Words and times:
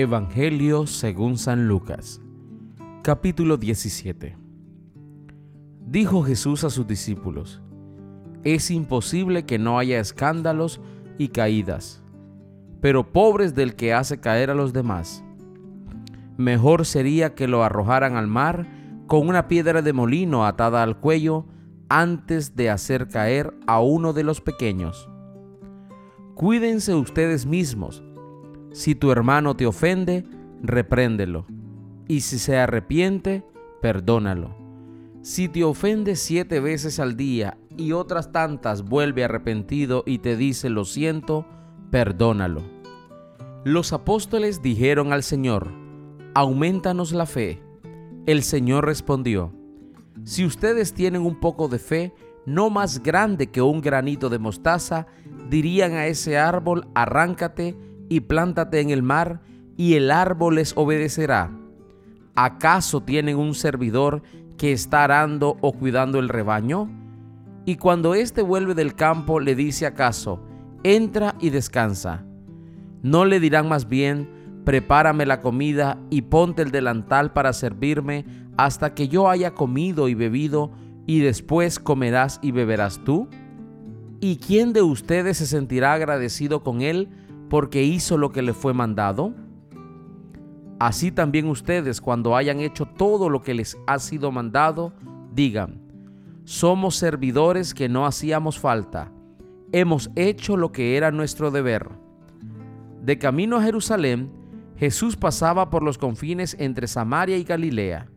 Evangelio 0.00 0.86
según 0.86 1.38
San 1.38 1.66
Lucas, 1.66 2.20
capítulo 3.02 3.56
17. 3.56 4.36
Dijo 5.88 6.22
Jesús 6.22 6.62
a 6.62 6.70
sus 6.70 6.86
discípulos, 6.86 7.60
Es 8.44 8.70
imposible 8.70 9.44
que 9.44 9.58
no 9.58 9.76
haya 9.76 9.98
escándalos 9.98 10.80
y 11.18 11.30
caídas, 11.30 12.00
pero 12.80 13.12
pobres 13.12 13.56
del 13.56 13.74
que 13.74 13.92
hace 13.92 14.20
caer 14.20 14.50
a 14.50 14.54
los 14.54 14.72
demás. 14.72 15.24
Mejor 16.36 16.86
sería 16.86 17.34
que 17.34 17.48
lo 17.48 17.64
arrojaran 17.64 18.14
al 18.14 18.28
mar 18.28 18.68
con 19.08 19.26
una 19.26 19.48
piedra 19.48 19.82
de 19.82 19.92
molino 19.92 20.46
atada 20.46 20.84
al 20.84 21.00
cuello 21.00 21.44
antes 21.88 22.54
de 22.54 22.70
hacer 22.70 23.08
caer 23.08 23.52
a 23.66 23.80
uno 23.80 24.12
de 24.12 24.22
los 24.22 24.40
pequeños. 24.40 25.10
Cuídense 26.36 26.94
ustedes 26.94 27.46
mismos 27.46 28.04
si 28.78 28.94
tu 28.94 29.10
hermano 29.10 29.56
te 29.56 29.66
ofende, 29.66 30.24
repréndelo. 30.62 31.46
Y 32.06 32.20
si 32.20 32.38
se 32.38 32.58
arrepiente, 32.58 33.44
perdónalo. 33.82 34.54
Si 35.20 35.48
te 35.48 35.64
ofende 35.64 36.14
siete 36.14 36.60
veces 36.60 37.00
al 37.00 37.16
día 37.16 37.58
y 37.76 37.90
otras 37.90 38.30
tantas 38.30 38.84
vuelve 38.84 39.24
arrepentido 39.24 40.04
y 40.06 40.18
te 40.18 40.36
dice 40.36 40.70
lo 40.70 40.84
siento, 40.84 41.44
perdónalo. 41.90 42.62
Los 43.64 43.92
apóstoles 43.92 44.62
dijeron 44.62 45.12
al 45.12 45.24
Señor, 45.24 45.72
aumentanos 46.34 47.10
la 47.10 47.26
fe. 47.26 47.60
El 48.26 48.44
Señor 48.44 48.86
respondió, 48.86 49.52
si 50.22 50.44
ustedes 50.44 50.94
tienen 50.94 51.22
un 51.22 51.40
poco 51.40 51.66
de 51.66 51.80
fe, 51.80 52.14
no 52.46 52.70
más 52.70 53.02
grande 53.02 53.48
que 53.48 53.60
un 53.60 53.80
granito 53.80 54.28
de 54.28 54.38
mostaza, 54.38 55.08
dirían 55.50 55.94
a 55.94 56.06
ese 56.06 56.38
árbol, 56.38 56.86
arráncate 56.94 57.76
y 58.08 58.20
plántate 58.20 58.80
en 58.80 58.90
el 58.90 59.02
mar, 59.02 59.40
y 59.76 59.94
el 59.94 60.10
árbol 60.10 60.56
les 60.56 60.76
obedecerá. 60.76 61.50
¿Acaso 62.34 63.02
tienen 63.02 63.36
un 63.36 63.54
servidor 63.54 64.22
que 64.56 64.72
está 64.72 65.04
arando 65.04 65.56
o 65.60 65.72
cuidando 65.72 66.18
el 66.18 66.28
rebaño? 66.28 66.90
Y 67.64 67.76
cuando 67.76 68.14
éste 68.14 68.42
vuelve 68.42 68.74
del 68.74 68.94
campo, 68.94 69.40
le 69.40 69.54
dice 69.54 69.86
acaso, 69.86 70.40
entra 70.82 71.34
y 71.40 71.50
descansa. 71.50 72.24
¿No 73.02 73.24
le 73.24 73.40
dirán 73.40 73.68
más 73.68 73.88
bien, 73.88 74.28
prepárame 74.64 75.26
la 75.26 75.40
comida 75.40 75.98
y 76.10 76.22
ponte 76.22 76.62
el 76.62 76.70
delantal 76.70 77.32
para 77.32 77.52
servirme 77.52 78.24
hasta 78.56 78.94
que 78.94 79.08
yo 79.08 79.28
haya 79.28 79.54
comido 79.54 80.08
y 80.08 80.14
bebido, 80.14 80.72
y 81.06 81.20
después 81.20 81.78
comerás 81.78 82.40
y 82.42 82.52
beberás 82.52 83.00
tú? 83.04 83.28
¿Y 84.20 84.36
quién 84.36 84.72
de 84.72 84.82
ustedes 84.82 85.36
se 85.38 85.46
sentirá 85.46 85.92
agradecido 85.92 86.62
con 86.64 86.82
él 86.82 87.08
porque 87.48 87.82
hizo 87.82 88.16
lo 88.18 88.30
que 88.30 88.42
le 88.42 88.52
fue 88.52 88.74
mandado? 88.74 89.34
Así 90.78 91.10
también 91.10 91.48
ustedes, 91.48 92.00
cuando 92.00 92.36
hayan 92.36 92.60
hecho 92.60 92.86
todo 92.86 93.28
lo 93.28 93.42
que 93.42 93.54
les 93.54 93.76
ha 93.86 93.98
sido 93.98 94.30
mandado, 94.30 94.92
digan, 95.32 95.80
somos 96.44 96.96
servidores 96.96 97.74
que 97.74 97.88
no 97.88 98.06
hacíamos 98.06 98.58
falta, 98.58 99.10
hemos 99.72 100.10
hecho 100.14 100.56
lo 100.56 100.70
que 100.70 100.96
era 100.96 101.10
nuestro 101.10 101.50
deber. 101.50 101.88
De 103.02 103.18
camino 103.18 103.56
a 103.56 103.62
Jerusalén, 103.62 104.30
Jesús 104.76 105.16
pasaba 105.16 105.70
por 105.70 105.82
los 105.82 105.98
confines 105.98 106.56
entre 106.60 106.86
Samaria 106.86 107.36
y 107.36 107.44
Galilea, 107.44 108.08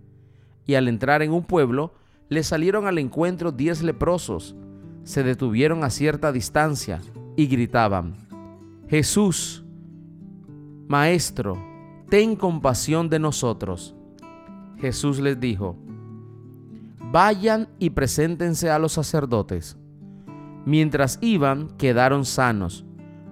y 0.65 0.75
al 0.75 0.87
entrar 0.87 1.23
en 1.23 1.31
un 1.31 1.43
pueblo, 1.43 1.95
le 2.29 2.43
salieron 2.43 2.85
al 2.85 2.99
encuentro 2.99 3.51
diez 3.51 3.81
leprosos, 3.81 4.55
se 5.03 5.23
detuvieron 5.23 5.83
a 5.83 5.89
cierta 5.89 6.31
distancia 6.31 7.01
y 7.35 7.47
gritaban, 7.47 8.13
Jesús, 8.91 9.63
Maestro, 10.89 11.57
ten 12.09 12.35
compasión 12.35 13.07
de 13.09 13.19
nosotros. 13.19 13.95
Jesús 14.79 15.21
les 15.21 15.39
dijo, 15.39 15.77
vayan 16.99 17.69
y 17.79 17.91
preséntense 17.91 18.69
a 18.69 18.79
los 18.79 18.91
sacerdotes. 18.91 19.77
Mientras 20.65 21.19
iban, 21.21 21.69
quedaron 21.77 22.25
sanos. 22.25 22.83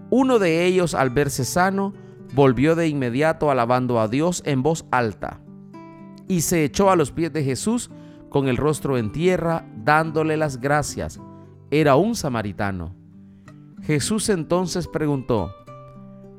Uno 0.09 0.39
de 0.39 0.65
ellos, 0.65 0.93
al 0.93 1.09
verse 1.09 1.43
sano, 1.43 1.93
volvió 2.33 2.77
de 2.77 2.87
inmediato 2.87 3.51
alabando 3.51 3.99
a 3.99 4.07
Dios 4.07 4.41
en 4.45 4.63
voz 4.63 4.85
alta, 4.91 5.41
y 6.29 6.39
se 6.39 6.63
echó 6.63 6.89
a 6.89 6.95
los 6.95 7.11
pies 7.11 7.33
de 7.33 7.43
Jesús 7.43 7.91
con 8.29 8.47
el 8.47 8.55
rostro 8.55 8.97
en 8.97 9.11
tierra, 9.11 9.67
dándole 9.75 10.37
las 10.37 10.61
gracias. 10.61 11.19
Era 11.69 11.97
un 11.97 12.15
samaritano. 12.15 12.98
Jesús 13.83 14.29
entonces 14.29 14.87
preguntó, 14.87 15.53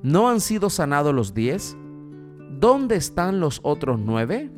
¿no 0.02 0.28
han 0.28 0.40
sido 0.40 0.70
sanados 0.70 1.14
los 1.14 1.34
diez? 1.34 1.76
¿Dónde 2.58 2.96
están 2.96 3.40
los 3.40 3.60
otros 3.62 3.98
nueve? 3.98 4.50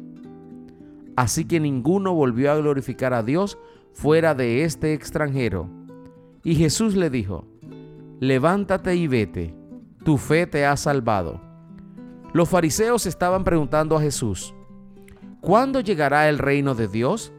Así 1.16 1.44
que 1.44 1.60
ninguno 1.60 2.14
volvió 2.14 2.52
a 2.52 2.56
glorificar 2.56 3.12
a 3.14 3.22
Dios 3.22 3.58
fuera 3.92 4.34
de 4.34 4.64
este 4.64 4.94
extranjero. 4.94 5.68
Y 6.42 6.54
Jesús 6.54 6.96
le 6.96 7.10
dijo, 7.10 7.44
levántate 8.20 8.96
y 8.96 9.06
vete, 9.06 9.54
tu 10.04 10.16
fe 10.16 10.46
te 10.46 10.66
ha 10.66 10.76
salvado. 10.76 11.40
Los 12.32 12.48
fariseos 12.48 13.06
estaban 13.06 13.44
preguntando 13.44 13.96
a 13.96 14.00
Jesús, 14.00 14.54
¿cuándo 15.40 15.80
llegará 15.80 16.28
el 16.28 16.38
reino 16.38 16.74
de 16.74 16.88
Dios? 16.88 17.32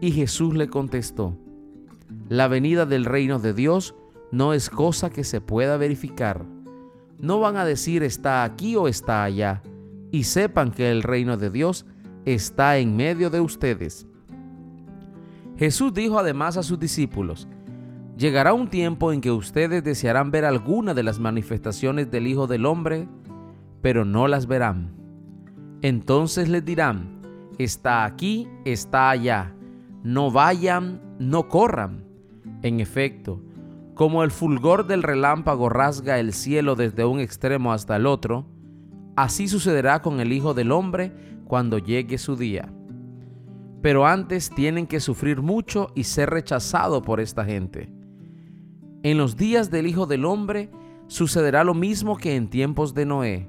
Y 0.00 0.10
Jesús 0.10 0.54
le 0.54 0.68
contestó, 0.68 1.38
la 2.28 2.48
venida 2.48 2.84
del 2.84 3.04
reino 3.04 3.38
de 3.38 3.54
Dios 3.54 3.94
no 4.30 4.52
es 4.52 4.70
cosa 4.70 5.10
que 5.10 5.24
se 5.24 5.40
pueda 5.40 5.76
verificar. 5.76 6.44
No 7.18 7.40
van 7.40 7.56
a 7.56 7.64
decir 7.64 8.02
está 8.02 8.44
aquí 8.44 8.76
o 8.76 8.88
está 8.88 9.24
allá, 9.24 9.62
y 10.10 10.24
sepan 10.24 10.70
que 10.70 10.90
el 10.90 11.02
reino 11.02 11.36
de 11.36 11.50
Dios 11.50 11.86
está 12.24 12.78
en 12.78 12.96
medio 12.96 13.30
de 13.30 13.40
ustedes. 13.40 14.06
Jesús 15.56 15.94
dijo 15.94 16.18
además 16.18 16.56
a 16.56 16.62
sus 16.62 16.78
discípulos, 16.78 17.48
Llegará 18.16 18.54
un 18.54 18.68
tiempo 18.68 19.12
en 19.12 19.20
que 19.20 19.32
ustedes 19.32 19.82
desearán 19.82 20.30
ver 20.30 20.44
alguna 20.44 20.94
de 20.94 21.02
las 21.02 21.18
manifestaciones 21.18 22.12
del 22.12 22.28
Hijo 22.28 22.46
del 22.46 22.64
Hombre, 22.64 23.08
pero 23.82 24.04
no 24.04 24.28
las 24.28 24.46
verán. 24.46 24.94
Entonces 25.82 26.48
les 26.48 26.64
dirán, 26.64 27.20
está 27.58 28.04
aquí, 28.04 28.48
está 28.64 29.10
allá, 29.10 29.52
no 30.04 30.30
vayan, 30.30 31.02
no 31.18 31.48
corran. 31.48 32.04
En 32.62 32.78
efecto, 32.78 33.40
como 33.94 34.24
el 34.24 34.32
fulgor 34.32 34.86
del 34.86 35.02
relámpago 35.02 35.68
rasga 35.68 36.18
el 36.18 36.32
cielo 36.32 36.74
desde 36.74 37.04
un 37.04 37.20
extremo 37.20 37.72
hasta 37.72 37.96
el 37.96 38.06
otro, 38.06 38.46
así 39.14 39.46
sucederá 39.46 40.02
con 40.02 40.18
el 40.18 40.32
Hijo 40.32 40.52
del 40.52 40.72
Hombre 40.72 41.12
cuando 41.46 41.78
llegue 41.78 42.18
su 42.18 42.36
día. 42.36 42.72
Pero 43.82 44.06
antes 44.06 44.50
tienen 44.50 44.86
que 44.86 44.98
sufrir 44.98 45.42
mucho 45.42 45.92
y 45.94 46.04
ser 46.04 46.30
rechazado 46.30 47.02
por 47.02 47.20
esta 47.20 47.44
gente. 47.44 47.92
En 49.04 49.16
los 49.16 49.36
días 49.36 49.70
del 49.70 49.86
Hijo 49.86 50.06
del 50.06 50.24
Hombre 50.24 50.70
sucederá 51.06 51.62
lo 51.62 51.74
mismo 51.74 52.16
que 52.16 52.34
en 52.34 52.48
tiempos 52.48 52.94
de 52.94 53.06
Noé. 53.06 53.48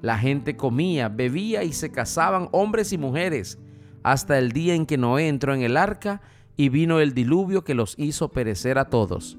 La 0.00 0.16
gente 0.16 0.56
comía, 0.56 1.08
bebía 1.08 1.64
y 1.64 1.72
se 1.72 1.90
casaban 1.90 2.48
hombres 2.52 2.92
y 2.92 2.98
mujeres 2.98 3.58
hasta 4.02 4.38
el 4.38 4.52
día 4.52 4.74
en 4.74 4.86
que 4.86 4.96
Noé 4.96 5.28
entró 5.28 5.52
en 5.52 5.62
el 5.62 5.76
arca 5.76 6.22
y 6.56 6.70
vino 6.70 7.00
el 7.00 7.12
diluvio 7.12 7.64
que 7.64 7.74
los 7.74 7.98
hizo 7.98 8.30
perecer 8.30 8.78
a 8.78 8.88
todos 8.88 9.36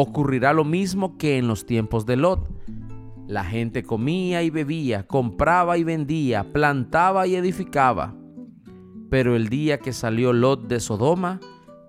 ocurrirá 0.00 0.52
lo 0.52 0.64
mismo 0.64 1.18
que 1.18 1.38
en 1.38 1.48
los 1.48 1.66
tiempos 1.66 2.06
de 2.06 2.16
Lot. 2.16 2.48
La 3.26 3.44
gente 3.44 3.82
comía 3.82 4.42
y 4.42 4.50
bebía, 4.50 5.06
compraba 5.06 5.76
y 5.76 5.84
vendía, 5.84 6.52
plantaba 6.52 7.26
y 7.26 7.34
edificaba. 7.34 8.14
Pero 9.10 9.36
el 9.36 9.48
día 9.48 9.78
que 9.78 9.92
salió 9.92 10.32
Lot 10.32 10.68
de 10.68 10.80
Sodoma, 10.80 11.40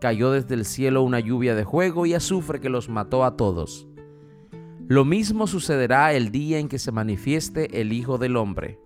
cayó 0.02 0.32
desde 0.32 0.56
el 0.56 0.66
cielo 0.66 1.04
una 1.04 1.20
lluvia 1.20 1.54
de 1.56 1.66
fuego 1.66 2.06
y 2.06 2.14
azufre 2.14 2.60
que 2.60 2.70
los 2.70 2.90
mató 2.90 3.24
a 3.24 3.38
todos. 3.38 3.88
Lo 4.88 5.06
mismo 5.06 5.46
sucederá 5.46 6.14
el 6.14 6.32
día 6.32 6.58
en 6.58 6.68
que 6.68 6.80
se 6.80 6.92
manifieste 6.92 7.80
el 7.80 7.94
Hijo 7.94 8.18
del 8.18 8.38
Hombre. 8.38 8.80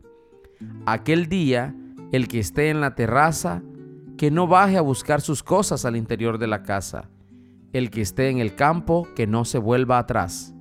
Aquel 0.86 1.28
día, 1.28 1.76
el 2.12 2.28
que 2.28 2.40
esté 2.40 2.70
en 2.70 2.82
la 2.82 2.94
terraza, 2.94 3.64
que 4.18 4.32
no 4.32 4.48
baje 4.48 4.78
a 4.78 4.82
buscar 4.82 5.22
sus 5.22 5.44
cosas 5.44 5.86
al 5.86 5.96
interior 5.96 6.40
de 6.40 6.48
la 6.48 6.64
casa 6.64 7.10
el 7.74 7.90
que 7.90 8.02
esté 8.02 8.30
en 8.30 8.38
el 8.38 8.56
campo, 8.56 9.08
que 9.16 9.28
no 9.28 9.46
se 9.46 9.58
vuelva 9.58 9.98
atrás. 9.98 10.54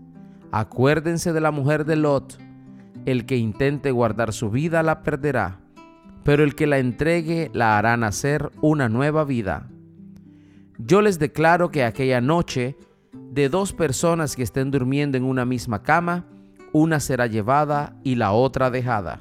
Acuérdense 0.50 1.32
de 1.32 1.40
la 1.40 1.50
mujer 1.50 1.84
de 1.84 1.96
Lot. 1.96 2.38
El 3.04 3.26
que 3.26 3.36
intente 3.36 3.90
guardar 3.90 4.32
su 4.32 4.50
vida 4.50 4.82
la 4.82 5.02
perderá, 5.02 5.60
pero 6.24 6.42
el 6.42 6.54
que 6.54 6.66
la 6.66 6.78
entregue 6.78 7.50
la 7.52 7.78
hará 7.78 7.96
nacer 7.96 8.50
una 8.60 8.88
nueva 8.88 9.24
vida. 9.24 9.68
Yo 10.78 11.02
les 11.02 11.18
declaro 11.18 11.70
que 11.70 11.84
aquella 11.84 12.20
noche, 12.20 12.76
de 13.12 13.48
dos 13.48 13.72
personas 13.72 14.36
que 14.36 14.42
estén 14.42 14.70
durmiendo 14.70 15.18
en 15.18 15.24
una 15.24 15.44
misma 15.44 15.82
cama, 15.82 16.26
una 16.72 17.00
será 17.00 17.26
llevada 17.26 17.96
y 18.02 18.14
la 18.14 18.32
otra 18.32 18.70
dejada. 18.70 19.20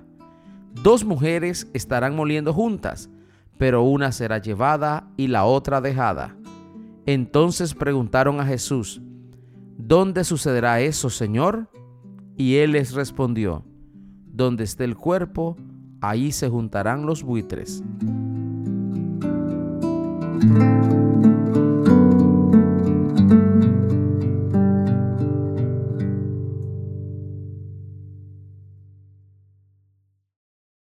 Dos 0.84 1.04
mujeres 1.04 1.68
estarán 1.74 2.16
moliendo 2.16 2.54
juntas, 2.54 3.10
pero 3.58 3.84
una 3.84 4.12
será 4.12 4.38
llevada 4.38 5.08
y 5.18 5.28
la 5.28 5.44
otra 5.44 5.82
dejada. 5.82 6.36
Entonces 7.06 7.74
preguntaron 7.74 8.40
a 8.40 8.46
Jesús, 8.46 9.02
¿dónde 9.78 10.24
sucederá 10.24 10.82
eso, 10.82 11.10
Señor? 11.10 11.70
Y 12.38 12.58
él 12.58 12.74
les 12.74 12.94
respondió, 12.94 13.66
donde 14.26 14.64
esté 14.64 14.84
el 14.84 14.96
cuerpo, 14.96 15.58
ahí 16.00 16.32
se 16.32 16.50
juntarán 16.50 17.06
los 17.06 17.24
buitres. 17.24 17.84